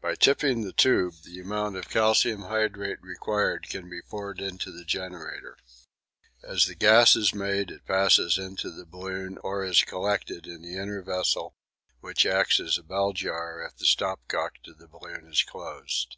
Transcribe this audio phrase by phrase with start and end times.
[0.00, 4.86] By tipping the tube the amount of calcium hydrate required can be poured into the
[4.86, 5.58] generator.
[6.42, 10.78] As the gas is made it passes into the balloon or is collected in the
[10.78, 11.54] inner vessel,
[12.00, 16.16] which acts as a bell jar if the stop cock to the balloon is closed.